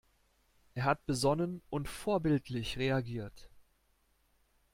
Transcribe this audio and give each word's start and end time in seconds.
Er 0.73 0.85
hat 0.85 1.05
besonnen 1.05 1.61
und 1.69 1.87
vorbildlich 1.87 2.79
reagiert. 2.79 3.51